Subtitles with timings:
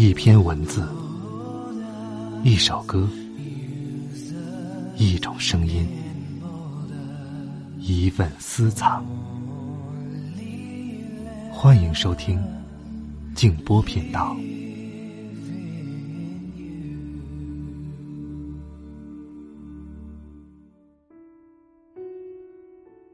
[0.00, 0.86] 一篇文字，
[2.44, 3.10] 一首歌，
[4.96, 5.88] 一种声音，
[7.80, 9.04] 一份私藏。
[11.50, 12.40] 欢迎收听
[13.34, 14.36] 静波频道。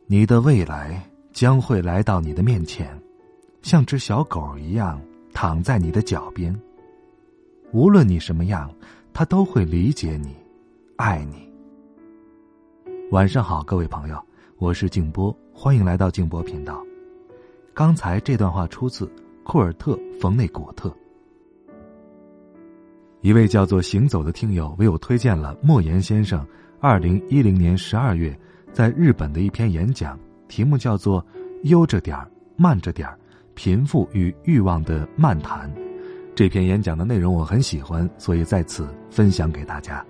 [0.07, 2.87] 你的未来将会来到你的面前，
[3.63, 5.01] 像只小狗一样
[5.33, 6.55] 躺在你的脚边。
[7.75, 8.73] 无论你什么样，
[9.13, 10.33] 他都会理解你，
[10.95, 11.53] 爱你。
[13.11, 14.17] 晚上好，各位朋友，
[14.59, 16.81] 我是静波，欢迎来到静波频道。
[17.75, 19.11] 刚才这段话出自
[19.43, 20.97] 库尔特·冯内古特，
[23.23, 26.47] 一位叫做“行走”的听友为我推荐了莫言先生
[26.79, 28.39] 二零一零年十二月
[28.73, 30.17] 在日本的一篇演讲，
[30.47, 31.21] 题目叫做
[31.65, 33.19] 《悠着点儿，慢着点儿：
[33.55, 35.69] 贫富与欲望的漫谈》。
[36.35, 40.05] 这篇演讲的内容我很喜欢，所以在此分享给大家。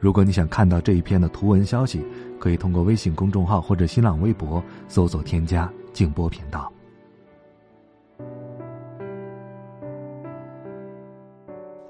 [0.00, 2.02] 如果你想看到这一篇的图文消息，
[2.40, 6.72] 可以通过微信公众号或者新浪微博搜索添加“静波频道”。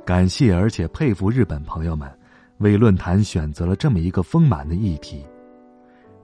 [0.04, 2.10] 感谢而且佩服日本朋友们，
[2.58, 5.24] 为论坛选择了这么一个丰满的议题：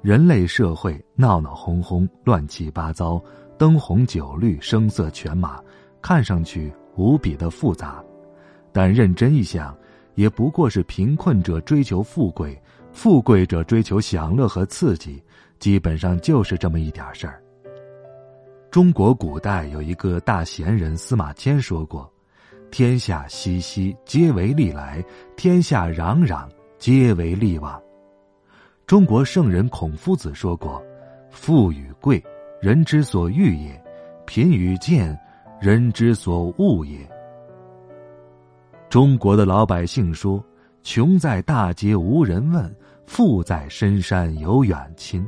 [0.03, 3.23] 人类社会闹闹哄哄、乱七八糟、
[3.57, 5.63] 灯红酒绿、声色犬马，
[6.03, 6.73] 看上去。
[6.99, 8.05] 无比的复杂，
[8.73, 9.75] 但认真一想，
[10.17, 12.61] 也不过是贫困者追求富贵，
[12.93, 15.23] 富贵者追求享乐和刺激，
[15.61, 17.41] 基本上就是这么一点事儿。
[18.69, 22.13] 中国古代有一个大贤人司马迁说过
[22.71, 25.01] ：“天下熙熙，皆为利来；
[25.37, 27.81] 天下攘攘，皆为利往。”
[28.87, 30.83] 中国圣人孔夫子说过
[31.31, 32.21] ：“富与贵，
[32.61, 33.71] 人之所欲也；
[34.27, 35.17] 贫与贱。”
[35.61, 36.99] 人之所恶也。
[38.89, 40.43] 中国的老百姓说
[40.83, 42.75] ：“穷在大街无人问，
[43.07, 45.27] 富在深山有远亲。”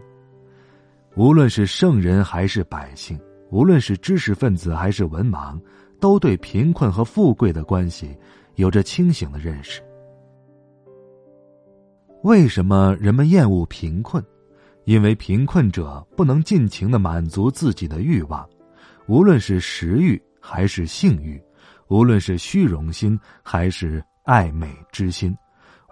[1.16, 3.18] 无论是圣人还是百姓，
[3.50, 5.60] 无论是知识分子还是文盲，
[5.98, 8.16] 都对贫困和富贵的关系
[8.54, 9.82] 有着清醒的认识。
[12.22, 14.24] 为什么人们厌恶贫困？
[14.84, 18.48] 因为贫困者不能尽情的满足自己的欲望。
[19.06, 21.42] 无论是食欲还是性欲，
[21.88, 25.36] 无论是虚荣心还是爱美之心，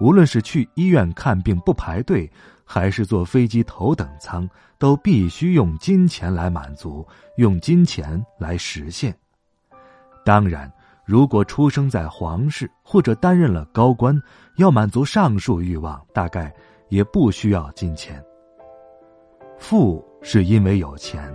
[0.00, 2.30] 无论是去医院看病不排队，
[2.64, 4.48] 还是坐飞机头等舱，
[4.78, 7.04] 都必须用金钱来满足，
[7.36, 9.12] 用金钱来实现。
[10.24, 10.70] 当然，
[11.04, 14.20] 如果出生在皇室或者担任了高官，
[14.56, 16.54] 要满足上述欲望，大概
[16.88, 18.22] 也不需要金钱。
[19.58, 21.34] 富是因为有钱，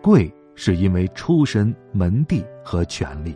[0.00, 0.32] 贵。
[0.60, 3.32] 是因为出身、门第和权力。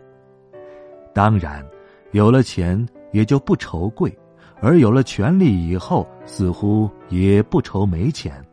[1.15, 1.65] 当然，
[2.11, 4.13] 有了钱也就不愁贵，
[4.61, 8.45] 而有了权力以后，似乎也不愁没钱。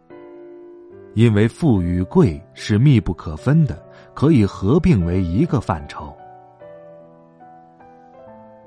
[1.15, 6.15] 因为富与贵是密不可分的，可以合并为一个范畴。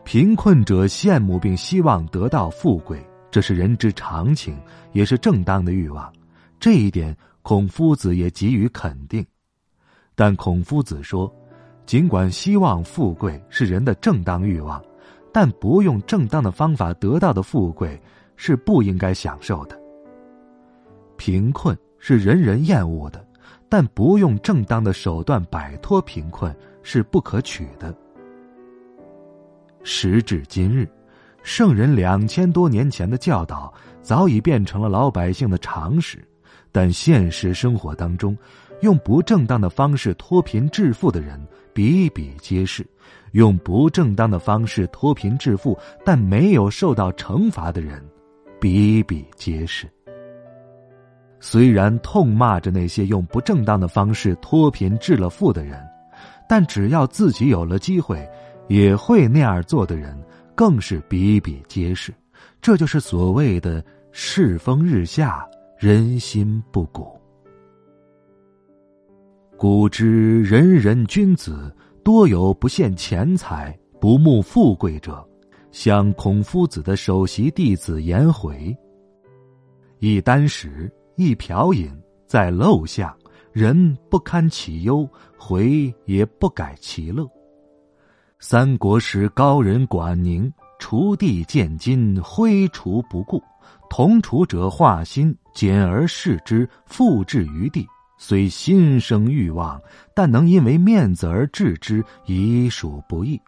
[0.03, 4.59] 贫困者羡慕并希望得到富贵，这是人之常情，
[4.91, 6.13] 也是正当的欲望。
[6.59, 9.25] 这一点，孔夫子也给予肯定。
[10.15, 11.33] 但孔夫子说，
[11.87, 14.83] 尽管希望富贵是人的正当欲望，
[15.33, 18.01] 但不用正当的方法得到的富贵
[18.37, 19.81] 是不应该享受的。
[21.17, 23.25] 贫困是人人厌恶的，
[23.69, 27.95] 但不用正当的手段摆脱贫困是不可取的。
[29.83, 30.89] 时至今日，
[31.43, 36.23] 圣人两千多年前的教导早已变成了老百姓的常识，
[36.71, 38.37] 但现实生活当中。
[38.83, 41.41] 用不正当的方式脱贫致富的人
[41.73, 42.85] 比比皆是，
[43.31, 48.05] 用不正当的方式脱贫致富但没有受到惩罚的人
[48.61, 49.89] 比比皆是。
[51.39, 55.81] 虽然痛骂着那些用不正当的方式脱贫致了富的人，
[56.49, 58.29] 但只要自己有了机会，
[58.69, 60.21] 也会那样做的人
[60.57, 62.13] 更是比比皆是。
[62.61, 65.45] 这就是所谓的世风日下，
[65.79, 67.22] 人心不古。
[69.63, 71.73] 古之人人君子，
[72.03, 75.25] 多有不羡钱财、不慕富贵者，
[75.71, 78.77] 像孔夫子的首席弟子颜回。
[80.01, 81.89] 一箪食，一瓢饮，
[82.27, 83.17] 在陋巷，
[83.53, 87.25] 人不堪其忧，回也不改其乐。
[88.41, 93.41] 三国时高人管宁，锄地见金，挥锄不顾，
[93.89, 97.87] 同锄者化心，简而视之，复置于地。
[98.25, 99.83] 虽心生欲望，
[100.15, 103.39] 但能因为面子而置之，已属不易。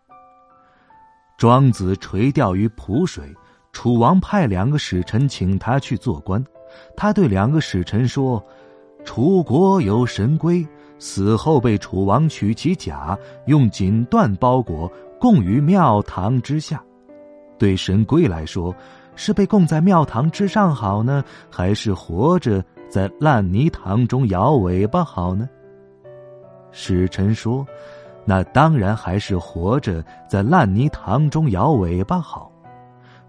[1.38, 3.32] 庄子垂钓于蒲水，
[3.70, 6.44] 楚王派两个使臣请他去做官。
[6.96, 8.44] 他对两个使臣说
[9.06, 10.66] ：“楚国有神龟，
[10.98, 13.16] 死后被楚王取其甲，
[13.46, 14.90] 用锦缎包裹，
[15.20, 16.82] 供于庙堂之下。
[17.56, 18.74] 对神龟来说，
[19.14, 22.60] 是被供在庙堂之上好呢，还是活着
[22.94, 25.48] 在烂泥塘中摇尾巴好呢？”
[26.70, 27.66] 使臣说
[28.24, 32.52] ：“那当然还是活着在烂泥塘中摇尾巴好。”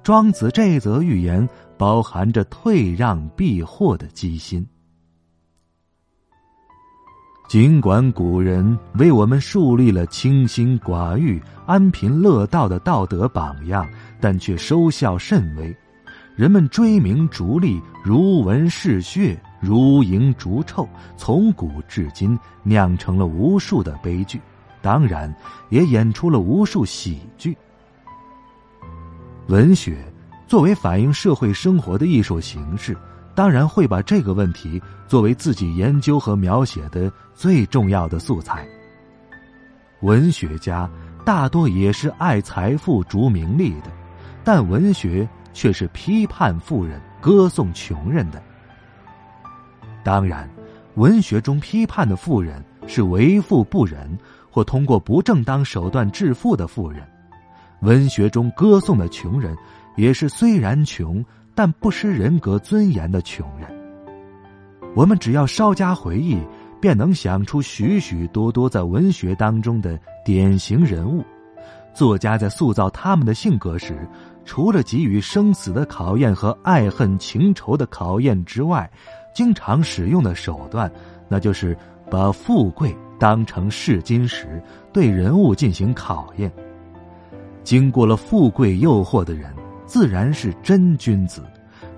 [0.04, 1.50] 庄子这则寓言。
[1.78, 4.66] 包含着退让避祸的机心。
[7.50, 13.86] 尽管古人为我们树立了清心寡欲、安贫乐道的道德榜样，
[14.22, 15.76] 但却收效甚微。
[16.36, 24.42] 人们追名逐利、如闻嗜血、如蝇逐臭，从古至今酿成了无数的悲剧，
[24.82, 25.34] 当然
[25.70, 27.58] 也演出了无数喜剧。
[29.48, 29.98] 文学。
[30.48, 32.96] 作为反映社会生活的艺术形式，
[33.34, 38.64] 当然会把这个问题作为自己研究和描写的最重要的素材。
[40.02, 40.88] 文学家
[41.26, 43.92] 大多也是爱财富、逐名利的，
[44.44, 48.40] 但文学却是批判富人、歌颂穷人的。
[50.04, 50.48] 当然，
[50.94, 54.16] 文学中批判的富人是为富不仁
[54.52, 57.02] 或通过不正当手段致富的富人；
[57.80, 59.58] 文学中歌颂的穷人。
[59.96, 61.24] 也是虽然穷，
[61.56, 63.66] 但不失人格尊严的穷人。
[64.94, 66.38] 我们只要稍加回忆，
[66.82, 71.24] 便能想出许许多多在文学当中的典型人物。
[71.96, 74.08] 作家在塑造他们的性格时，
[74.44, 78.88] 除了给予生死的考验和爱恨情仇的考验之外，
[79.34, 80.92] 经常使用的手段，
[81.28, 81.76] 那就是
[82.12, 84.62] 把富贵当成试金石，
[84.94, 86.52] 对人物进行考验。
[87.64, 89.52] 经过了富贵诱惑的人。
[89.88, 91.44] 自然是真君子，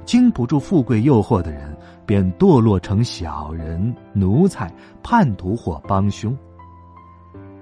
[0.04, 1.74] 经不住富贵诱惑的人，
[2.06, 4.70] 便堕落成小人、奴才、
[5.02, 6.38] 叛徒或帮凶。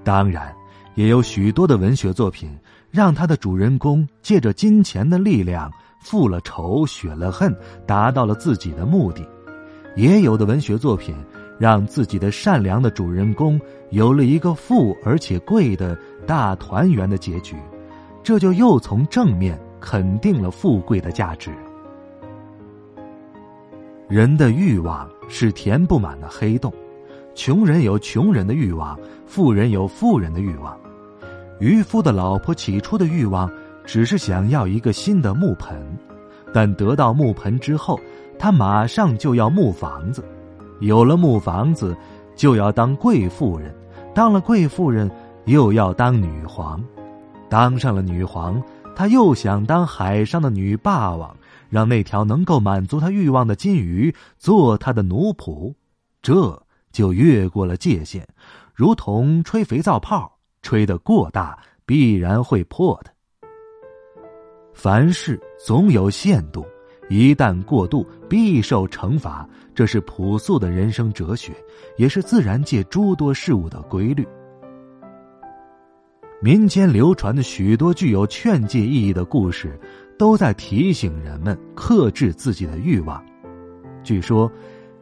[0.03, 0.51] 当然，
[0.95, 2.49] 也有许多的文学作品，
[2.89, 7.55] 让他的主人公借着金钱的力量，复了仇、雪了恨，
[7.85, 9.21] 达到了自己的目的；
[9.95, 11.15] 也有的文学作品，
[11.59, 13.59] 让自己的善良的主人公
[13.91, 17.55] 有了一个富而且贵的大团圆的结局，
[18.23, 19.59] 这就又从正面。
[19.81, 21.51] 肯定了富贵的价值。
[24.09, 26.73] 人的欲望是填不满的黑洞，
[27.35, 30.75] 穷人有穷人的欲望，富人有富人的欲望。
[31.59, 33.49] 渔夫的老婆起初的欲望
[33.85, 35.77] 只是想要一个新的木盆，
[36.53, 37.99] 但得到木盆之后，
[38.37, 40.23] 他马上就要木房子，
[40.81, 41.95] 有了木房子，
[42.35, 43.73] 就要当贵妇人，
[44.13, 45.09] 当了贵妇人，
[45.45, 46.83] 又要当女皇，
[47.49, 48.61] 当上了女皇。
[48.97, 51.35] 他又想当海上的女霸王，
[51.69, 55.73] 让那条能够满足他欲望的金鱼做他的奴仆，
[56.21, 56.63] 这
[56.93, 58.25] 就越过了界限，
[58.73, 60.34] 如同吹肥皂泡，
[60.65, 63.11] 吹得过大必然会破的。
[64.73, 66.65] 凡事总有限度，
[67.07, 71.53] 一旦过度必受惩罚，这是朴素的人生哲学，
[71.97, 74.27] 也是自然界诸多事物的规律。
[76.41, 79.79] 民间流传的许多具有劝诫意义的故事，
[80.17, 83.23] 都在提醒人们克制自己的欲望。
[84.03, 84.51] 据说，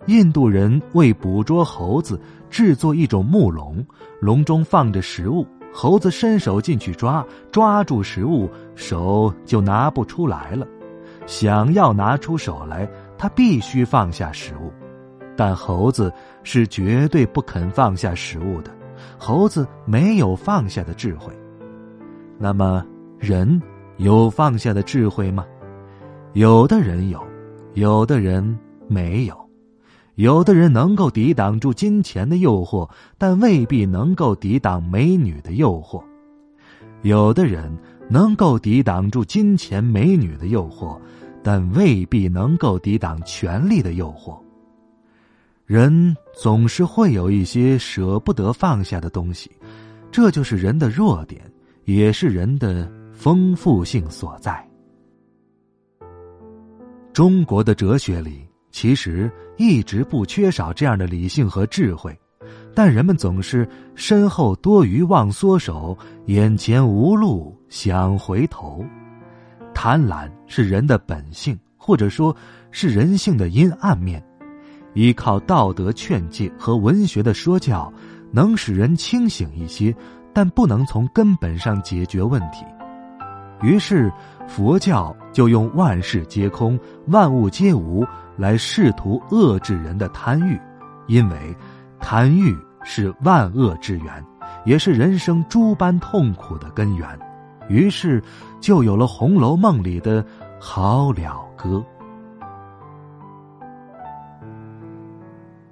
[0.07, 2.19] 印度人为捕捉猴子，
[2.49, 3.85] 制作一种木笼，
[4.19, 10.67] 笼中放着食物，猴子伸手进去抓，抓住食物，手就拿不出来了。
[11.25, 14.71] 想要拿出手来，他必须放下食物，
[15.37, 16.11] 但猴子
[16.43, 18.71] 是绝对不肯放下食物的。
[19.17, 21.31] 猴子没有放下的智慧，
[22.37, 22.85] 那么
[23.17, 23.61] 人
[23.97, 25.45] 有放下的智慧吗？
[26.33, 27.23] 有的人有，
[27.73, 29.42] 有的人没有。
[30.15, 36.03] 有的人能够抵挡住金钱的诱惑，但未必能够抵挡美女的诱惑；
[37.01, 37.75] 有的人
[38.09, 40.99] 能够抵挡住金钱、美女的诱惑，
[41.41, 44.37] 但未必能够抵挡权力的诱惑。
[45.65, 49.49] 人总是会有一些舍不得放下的东西，
[50.11, 51.41] 这就是人的弱点，
[51.85, 54.63] 也是人的丰富性所在。
[57.13, 62.17] 中国的哲学里其实一直不缺少这样的理性和智慧，
[62.73, 68.83] 但人们总是身后多余忘缩手，眼前无路想回头。
[69.73, 72.35] 贪婪是人的本性，或者说
[72.71, 74.23] 是人性的阴暗面。
[74.93, 77.91] 依靠道德劝诫和文学的说教，
[78.31, 79.95] 能使人清醒一些，
[80.31, 82.63] 但不能从根本上解决问题。
[83.61, 84.11] 于是
[84.47, 88.05] 佛教就用“万事皆空，万物皆无”
[88.35, 90.59] 来试图遏制人的贪欲，
[91.07, 91.55] 因为
[91.99, 94.25] 贪欲是万恶之源，
[94.65, 97.07] 也是人生诸般痛苦的根源。
[97.69, 98.21] 于是
[98.59, 100.25] 就有了《红楼梦》里的
[100.59, 101.81] “好了歌”。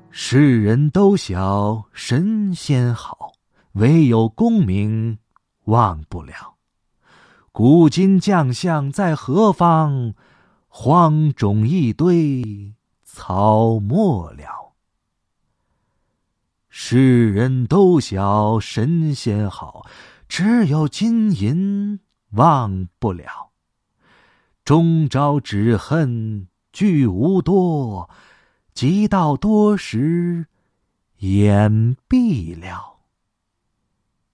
[0.10, 3.34] 世人都晓神仙好，
[3.74, 5.18] 唯有功名
[5.66, 6.34] 忘不了。
[7.54, 10.14] 古今将相在何方？
[10.70, 14.72] 荒冢一堆草没了。
[16.70, 19.86] 世人都晓神仙好，
[20.30, 23.50] 只有金银忘不了。
[24.64, 28.10] 终朝只恨聚无多。
[28.74, 30.48] 及到多时，
[31.18, 32.91] 眼闭了。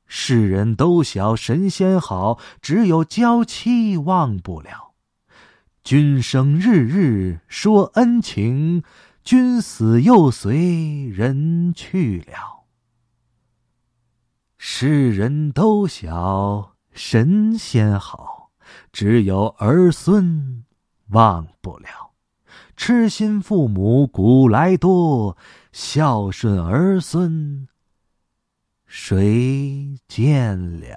[0.08, 4.94] 世人都晓神仙好，只有娇妻忘不了。
[5.84, 8.84] 君生日日说恩情，
[9.24, 12.66] 君死又随人去了。
[14.58, 18.52] 世人都晓神仙好，
[18.92, 20.64] 只有儿孙
[21.10, 21.88] 忘不了。
[22.76, 25.38] 痴心父母古来多，
[25.72, 27.68] 孝顺儿孙
[28.88, 30.88] 谁见了？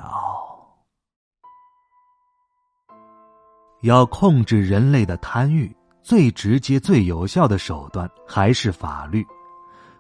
[3.82, 9.26] 要控制人类的贪欲，最直接、最有效的手段还是法律。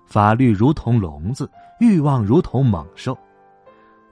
[0.06, 3.18] 法律如同笼子，欲望如同猛兽。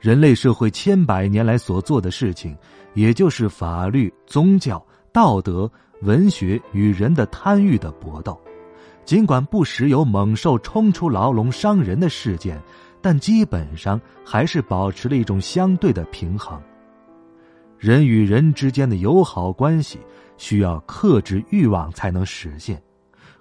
[0.00, 2.56] 人类社会千百年来所做的事情，
[2.94, 5.70] 也就是法律、宗教、道德。
[6.02, 8.40] 文学与人的贪欲的搏斗，
[9.04, 12.56] 尽管不时有猛兽冲出牢笼伤人的事件，
[13.00, 16.60] 但基本上还是保持了一种相对的平衡。
[17.78, 19.98] 人与人之间的友好关系
[20.36, 22.82] 需要克制欲望才能实现，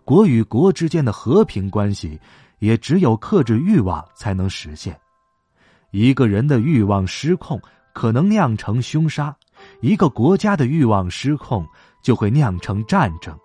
[0.03, 2.19] 国与国之间的和平关系
[2.59, 4.99] 也只有克制欲望才能实现。
[5.91, 7.61] 一个人的欲望失控，
[7.93, 9.33] 可能酿成凶杀；
[9.81, 11.65] 一个国家的欲望失控。
[12.03, 13.37] 就会酿成战争，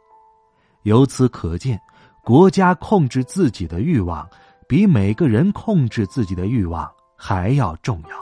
[0.83, 1.81] 由此可见，
[2.23, 4.29] 国家控制自己的欲望，
[4.73, 8.17] 比每个人控制自己的欲望还要重要。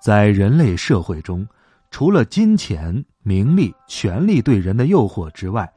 [0.00, 1.44] 在人类社会中，
[1.90, 5.68] 除了金钱、名利、权力对人的诱惑之外，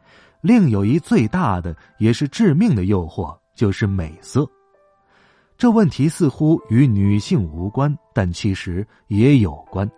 [0.41, 4.47] 另有一最大的也是致命的诱惑，就是美色。
[5.57, 9.89] 这问题似乎与女性无关，但其实也有关。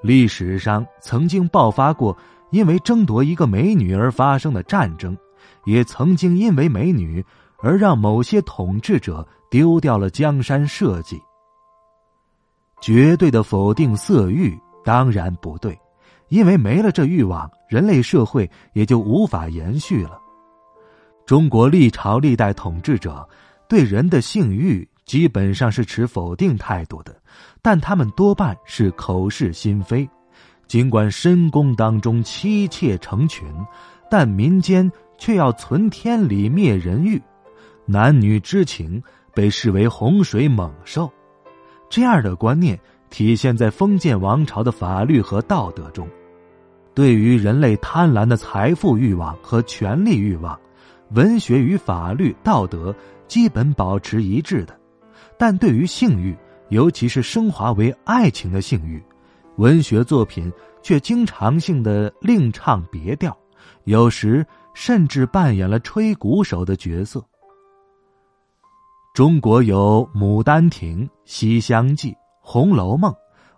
[0.00, 2.16] 历史上曾经爆发过
[2.52, 5.18] 因为争夺一个美女而发生的战争，
[5.64, 7.24] 也曾经因为美女
[7.62, 11.20] 而让某些统治者丢掉了江山社稷。
[12.80, 15.78] 绝对的否定色欲当然不对，
[16.28, 20.18] 因为没了这欲望，人类社会也就无法延续了。
[21.26, 23.28] 中国历朝历代统治者
[23.68, 27.14] 对人的性欲基本上是持否定态度的。
[27.62, 30.08] 但他们多半是口是心非，
[30.66, 33.46] 尽管深宫当中妻妾成群，
[34.10, 37.22] 但民间却要存天理灭人欲，
[37.90, 39.02] 男女之情
[39.34, 41.12] 被视为洪水猛兽。
[41.88, 42.78] 这样的观念
[43.10, 46.08] 体现在封建王朝的法律和道德中。
[46.94, 50.56] 对于人类贪婪的财富欲望和权力欲望，
[51.14, 52.94] 文学与法律、道德
[53.26, 54.78] 基本保持一致的，
[55.36, 56.36] 但对于性欲。
[56.68, 59.02] 尤其是升华为爱情的性欲，
[59.56, 60.52] 文学作品
[60.84, 63.36] 却经常性的另唱别调，
[63.82, 67.20] 有时甚至扮演了吹鼓手的角色。
[69.12, 73.12] 中国有《牡丹亭》《西厢记》《红楼梦》，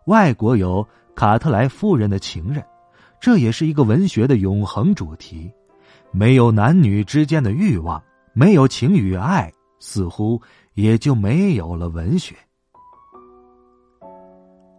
[0.07, 0.83] 外国有
[1.15, 2.63] 《卡特莱夫人的情人》，
[3.21, 5.53] 这也是一个文学的永恒主题。
[6.11, 10.41] 没有男女之间的欲望，没有情与爱，似乎
[10.73, 12.35] 也就没有了文学。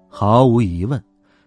[0.09, 1.01] 毫无疑问，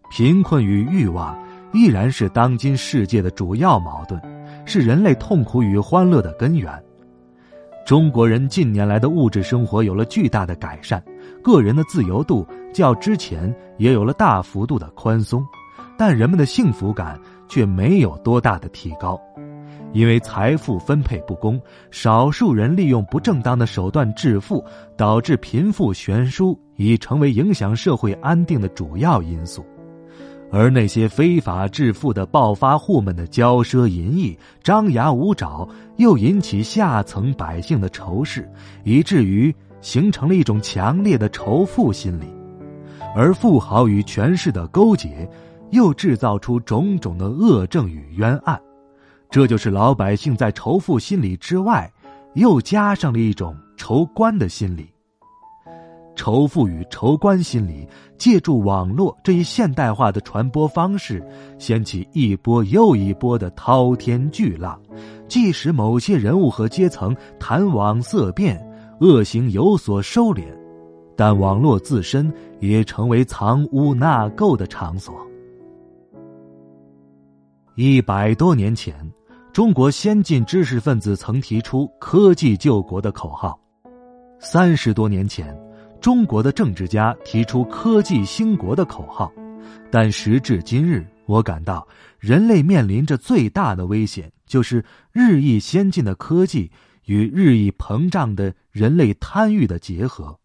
[0.09, 1.37] 贫困与欲望
[1.73, 4.21] 依然是当今世界的主要矛盾，
[4.65, 6.81] 是人类痛苦与欢乐的根源。
[7.87, 11.01] 中国人近年来的物质生活有了巨大的改善，
[11.41, 15.47] 个人的自由度较之前也有了大幅度的宽松，
[15.97, 17.17] 但人们的幸福感
[17.49, 19.17] 却没有多大的提高。
[19.93, 21.61] 因为财富分配不公，
[21.93, 24.65] 少数人利用不正当的手段致富，
[24.97, 29.65] 导致贫富悬殊，已成为影响社会安定的主要因素。
[30.53, 38.49] 而那些非法致富的暴发户们的骄奢淫逸、张牙舞爪，又引起下层百姓的仇视，
[38.85, 42.27] 以至于形成了一种强烈的仇富心理。
[43.15, 45.29] 而富豪与权势的勾结，
[45.71, 48.59] 又制造出种种的恶政与冤案。
[49.29, 51.93] 这就是老百姓在仇富心理之外，
[52.35, 54.89] 又加上了一种仇官的心理。
[56.17, 57.87] 仇富与仇官心理，
[58.19, 61.23] 借助网络这一现代化的传播方式，
[61.59, 64.81] 掀起一波又一波的滔天巨浪。
[65.29, 68.61] 即使某些人物和阶层谈网色变，
[69.01, 70.45] 恶行有所收敛，
[71.15, 75.15] 但网络自身也成为藏污纳垢的场所。
[77.75, 78.95] 一百多年前，
[79.53, 83.51] 中国先进知识分子曾提出“科技救国”的口号；
[84.39, 85.55] 三十多年前，
[86.01, 89.33] 中国的政治家提出“科技兴国”的口号。
[89.91, 91.87] 但时至今日，我感到
[92.19, 96.71] 人类面临着最大的危险，就是日益先进的科技
[97.07, 100.39] 与日益膨胀的人类贪欲的结合。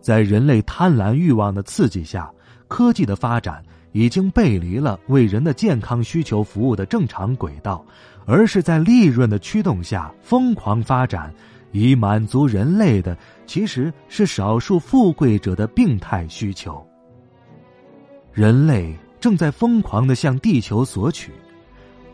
[0.00, 2.30] 在人类贪婪欲望的刺激下，
[2.68, 3.62] 科技的发展。
[3.92, 7.84] 已经背离了为人的健康需求服务的正常轨道，
[8.24, 11.34] 而是在利润的驱动下疯狂发展，
[11.72, 16.84] 以满足人类的其实是少数富贵者的病态需求。
[18.32, 21.32] 人类正在疯狂的向地球索取，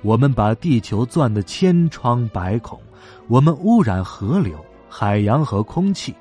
[0.03, 2.81] 我们把地球钻得千疮百孔，
[3.29, 4.59] 我们污染河流、
[4.89, 6.15] 海洋和空气，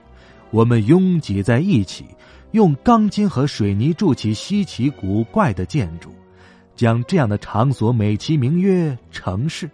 [0.51, 2.06] 我们拥挤在一起。
[2.51, 6.10] 用钢筋和水泥筑起稀奇古怪的建筑，
[6.74, 9.70] 将这样的场所美其名曰城市。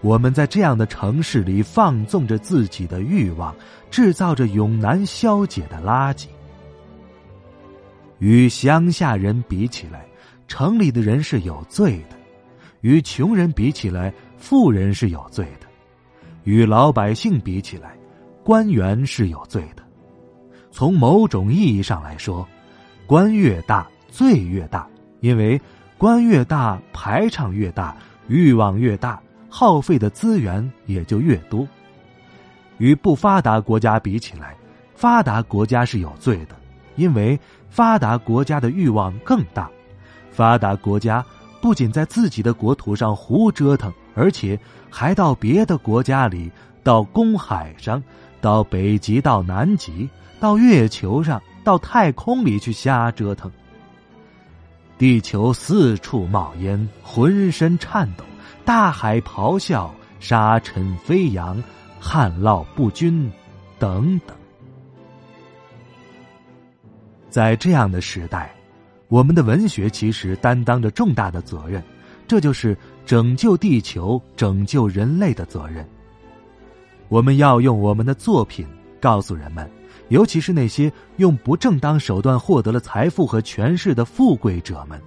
[0.00, 3.54] 我们在这样的城市里放纵着自己的欲望，
[3.90, 6.26] 制造着永难消解的垃圾。
[8.18, 10.06] 与乡下人比起来，
[10.46, 12.16] 城里的人是有罪的；
[12.80, 15.66] 与穷人比起来，富人是有罪的；
[16.44, 17.96] 与老百姓比起来，
[18.44, 19.82] 官员是有罪的。
[20.70, 22.46] 从某种意义上来说，
[23.06, 24.88] 官越大罪越大，
[25.20, 25.60] 因为
[25.96, 27.96] 官越大排场越大，
[28.28, 31.66] 欲望越大，耗费的资源也就越多。
[32.78, 34.54] 与不发达国家比起来，
[34.94, 36.54] 发达国家是有罪的，
[36.96, 39.68] 因为发达国家的欲望更大。
[40.30, 41.24] 发达国家
[41.60, 44.58] 不仅在自己的国土上胡折腾，而且
[44.88, 46.50] 还到别的国家里，
[46.84, 48.02] 到公海上，
[48.40, 50.08] 到北极，到南极。
[50.40, 53.50] 到月球上，到太空里去瞎折腾。
[54.96, 58.22] 地球四处冒烟，浑身颤抖；
[58.64, 61.62] 大海咆哮，沙尘飞扬，
[62.00, 63.30] 旱涝不均，
[63.78, 64.36] 等等。
[67.30, 68.54] 在这样的时代，
[69.08, 71.82] 我们的文学其实担当着重大的责任，
[72.26, 75.88] 这就是拯救地球、拯救人类的责任。
[77.08, 78.66] 我们要用我们的作品
[79.00, 79.68] 告诉人们。
[80.08, 84.98] 尤其是那些用不正当手段获得了财富和权势的富贵者们，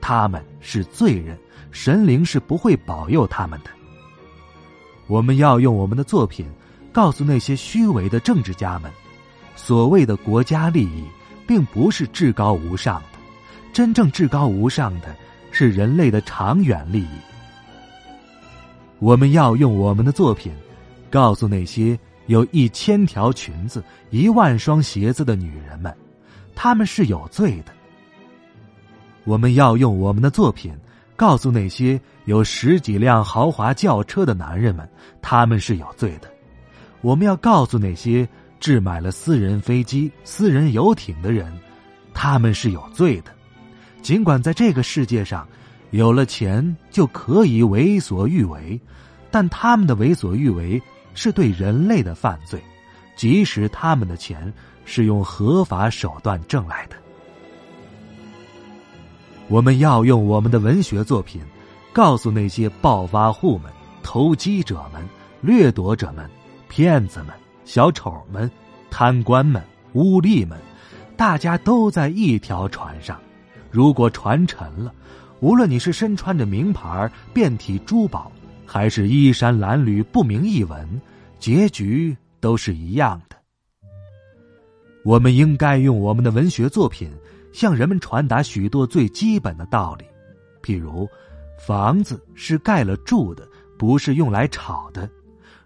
[0.00, 1.36] 他们是罪人，
[1.74, 3.70] 神灵是不会保佑他们的。
[5.08, 6.46] 我们要用我们的作品，
[6.92, 8.90] 告诉那些虚伪的政治家们，
[9.56, 11.04] 所谓的国家利益，
[11.46, 13.18] 并不是至高无上的，
[13.72, 15.14] 真正至高无上的
[15.50, 17.18] 是人类的长远利益。
[19.00, 20.50] 我们要用我们的作品，
[21.10, 21.98] 告诉那些。
[22.26, 25.94] 有一千条裙子、一万双鞋子的女人们，
[26.54, 27.72] 她们是有罪的。
[29.24, 30.74] 我们要用我们的作品
[31.16, 34.88] 告诉那些有十几辆豪华轿车的男人们，
[35.22, 36.28] 他们是有罪的。
[37.00, 41.52] 我们要告诉那些置买了私人飞机、私人游艇的人，
[42.12, 43.30] 他们是有罪的。
[44.02, 45.46] 尽管在这个世界上，
[45.90, 48.80] 有了钱就可以为所欲为，
[49.30, 50.80] 但他们的为所欲为。
[51.16, 52.60] 是对人类的犯罪，
[53.14, 54.52] 即使他们的钱
[54.84, 56.96] 是用合法手段挣来的。
[59.48, 61.40] 我们要用我们的文学作品，
[61.92, 63.70] 告诉那些暴发户们、
[64.02, 65.06] 投机者们、
[65.40, 66.28] 掠夺者们、
[66.68, 67.28] 骗子们、
[67.64, 68.50] 小丑们、
[68.90, 70.58] 贪官们、污吏们，
[71.16, 73.20] 大家都在一条船上。
[73.70, 74.92] 如果船沉了，
[75.40, 78.30] 无论你是身穿着名牌、遍体珠宝。
[78.66, 81.00] 还是衣衫褴褛、不明一文，
[81.38, 83.36] 结局都是一样的。
[85.04, 87.10] 我们应该用我们的文学作品
[87.54, 90.04] 向人们传达许多最基本的道理，
[90.60, 91.08] 譬如，
[91.56, 95.08] 房子是盖了住的，不是用来炒的。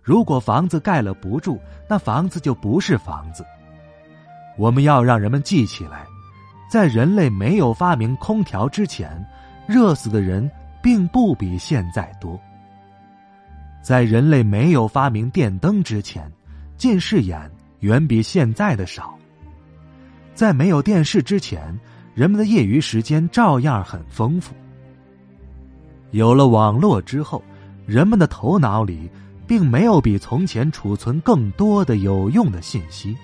[0.03, 3.43] 如果房子盖了不住，那房子就不是房子。
[4.59, 6.07] 我们要让人们记起来，
[6.71, 9.27] 在人类没有发明空调之前，
[9.67, 10.49] 热死的人
[10.83, 12.39] 并不比现在多。
[13.83, 16.31] 在人类没有发明电灯之前，
[16.77, 19.18] 近视眼远比现在的少。
[20.39, 21.77] 在没有电视之前，
[22.15, 24.55] 人们的业余时间照样很丰富。
[26.13, 27.43] 有了网络之后，
[27.87, 29.11] 人们的头脑里
[29.49, 33.17] 并没有比从前储存更多的有用的信息。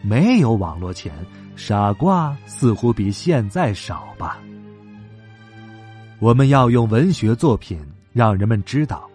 [0.00, 1.12] 没有网络前，
[1.56, 4.38] 傻瓜似乎比现在少吧。
[6.20, 9.10] 我们要用文学作品让人们知道，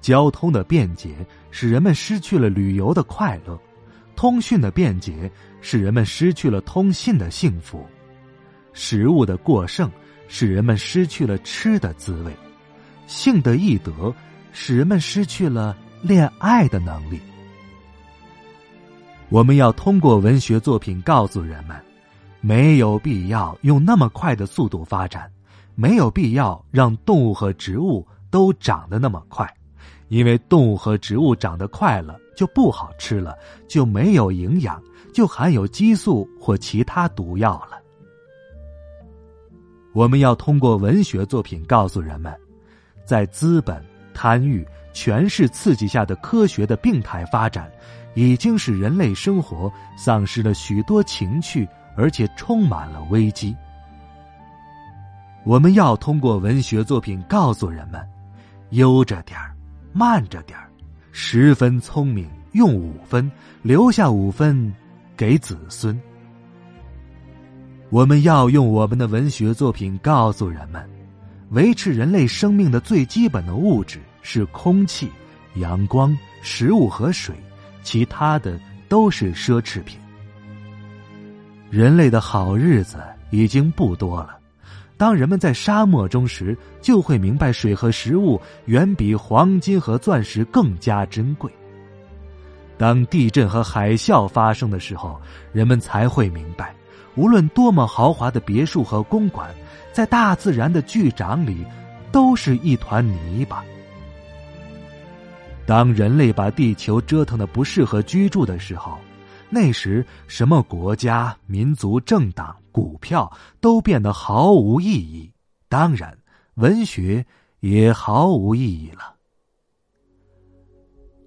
[0.00, 3.58] 交通的便捷使人们失去了旅游的快乐，
[4.14, 5.28] 通讯的便捷
[5.66, 7.86] 使人们失去了通信的幸福，
[8.74, 9.90] 食物的过剩
[10.28, 12.36] 使人们失去了吃的滋味，
[13.06, 14.14] 性的易得
[14.52, 17.18] 使人们失去了恋爱的能力。
[19.30, 21.74] 我们要通过文学作品告诉人们，
[22.42, 25.32] 没有必要用那么快的速度发展，
[25.74, 29.50] 没有必要让动物和植物都长得那么快，
[30.08, 33.34] 因为动物和植物长得快了就不好吃了，
[33.66, 34.80] 就没有营养，
[35.14, 37.80] 就含有激素或其他毒药了。
[39.94, 42.34] 我们要通过文学作品告诉人们，
[43.06, 47.72] 在资本、贪欲、权势刺激下的科学的病态发展。
[48.16, 53.52] 已经使人类生活丧失了许多情趣，而且充满了危机。
[55.42, 58.00] 我们要通过文学作品告诉人们：
[58.70, 59.52] 悠着点儿，
[59.92, 60.70] 慢着点儿，
[61.10, 63.28] 十分聪明，用五分，
[63.62, 64.72] 留下五分
[65.16, 65.98] 给子孙。
[67.90, 70.88] 我们要用我们的文学作品告诉人们：
[71.50, 75.10] 维持人类生命的最基本的物质是空气、
[75.56, 77.34] 阳光、食物和水。
[77.82, 80.00] 其他的都是奢侈品。
[81.70, 82.96] 人类的好日子
[83.30, 84.38] 已经不多了。
[84.96, 91.52] 当人们在沙漠中时，就会明白水和食物远比黄金和钻石更加珍贵。
[92.76, 95.20] 当地震和海啸发生的时候，
[95.52, 96.74] 人们才会明白，
[97.14, 99.54] 无论多么豪华的别墅和公馆，
[99.92, 101.64] 在大自然的巨掌里，
[102.10, 103.64] 都是一团泥巴。
[105.66, 108.98] 当人类把地球折腾的不适合居住的时候，
[109.48, 115.32] 那时什么国家、民族、政党、股票都变得毫无意义，
[115.68, 116.18] 当然，
[116.54, 117.24] 文学
[117.60, 119.14] 也毫无意义了。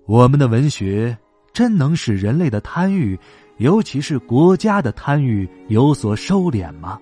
[0.05, 1.17] 我们的文学
[1.57, 3.19] 真能使人类的贪欲，
[3.57, 6.99] 尤其是国家的贪欲有所收敛吗？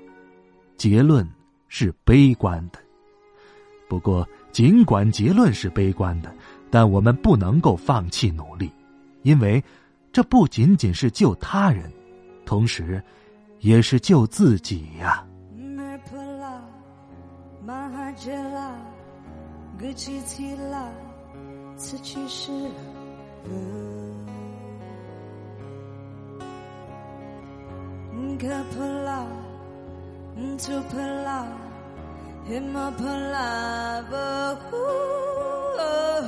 [0.77, 1.27] 结论
[1.67, 2.79] 是悲观的。
[3.89, 6.33] 不过，尽管结论是悲观的。
[6.71, 8.71] 但我们不能够放弃努力，
[9.23, 9.61] 因为
[10.13, 11.91] 这不仅仅是救他人，
[12.45, 13.03] 同时
[13.59, 15.27] 也是救自己呀。
[28.33, 29.21] Kepala
[30.35, 31.41] Into pala
[32.49, 34.85] Hima pala Baku
[35.77, 36.21] Oh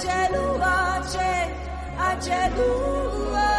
[0.00, 1.32] acelua ce,
[2.08, 3.50] acelua.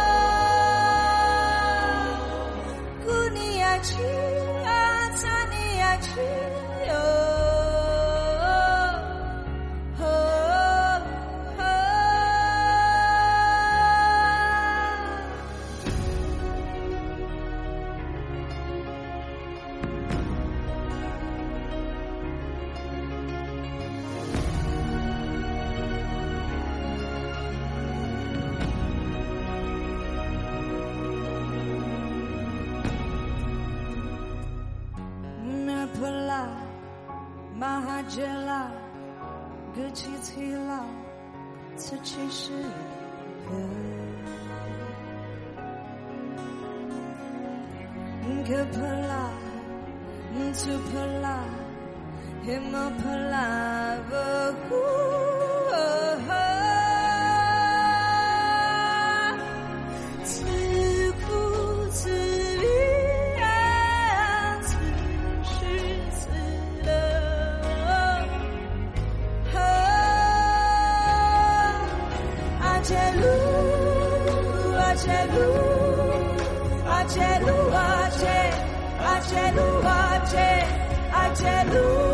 [3.04, 4.10] Cunia ci,
[4.66, 6.51] atania ci.
[41.92, 42.50] 此去是
[43.46, 43.54] 何？
[48.44, 49.30] 可破了，
[50.54, 51.44] 突破了，
[52.46, 53.98] 黑毛破了，
[54.68, 55.31] 不。
[75.02, 75.48] Achelu,
[76.86, 77.56] Achelu,
[79.02, 80.68] Achelu, Achelu,
[81.22, 82.11] Achelu.